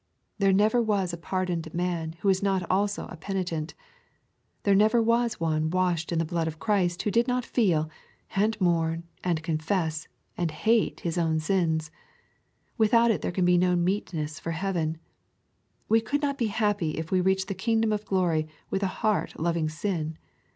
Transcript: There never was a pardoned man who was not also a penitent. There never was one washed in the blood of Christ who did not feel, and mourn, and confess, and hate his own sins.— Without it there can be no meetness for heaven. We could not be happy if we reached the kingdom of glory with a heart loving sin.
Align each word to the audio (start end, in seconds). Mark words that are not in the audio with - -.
There 0.39 0.51
never 0.51 0.81
was 0.81 1.13
a 1.13 1.15
pardoned 1.15 1.71
man 1.75 2.13
who 2.21 2.27
was 2.27 2.41
not 2.41 2.65
also 2.71 3.05
a 3.09 3.15
penitent. 3.15 3.75
There 4.63 4.73
never 4.73 4.99
was 4.99 5.39
one 5.39 5.69
washed 5.69 6.11
in 6.11 6.17
the 6.17 6.25
blood 6.25 6.47
of 6.47 6.57
Christ 6.57 7.03
who 7.03 7.11
did 7.11 7.27
not 7.27 7.45
feel, 7.45 7.87
and 8.35 8.59
mourn, 8.59 9.03
and 9.23 9.43
confess, 9.43 10.07
and 10.35 10.49
hate 10.49 11.01
his 11.01 11.19
own 11.19 11.37
sins.— 11.39 11.91
Without 12.79 13.11
it 13.11 13.21
there 13.21 13.31
can 13.31 13.45
be 13.45 13.59
no 13.59 13.75
meetness 13.75 14.39
for 14.39 14.53
heaven. 14.53 14.97
We 15.87 16.01
could 16.01 16.23
not 16.23 16.35
be 16.39 16.47
happy 16.47 16.97
if 16.97 17.11
we 17.11 17.21
reached 17.21 17.47
the 17.47 17.53
kingdom 17.53 17.91
of 17.93 18.03
glory 18.03 18.47
with 18.71 18.81
a 18.81 18.87
heart 19.05 19.39
loving 19.39 19.69
sin. 19.69 20.17